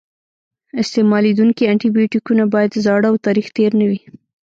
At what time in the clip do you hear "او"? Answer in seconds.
3.11-3.15